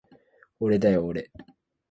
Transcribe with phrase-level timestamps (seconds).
[0.59, 1.29] おれだよおれ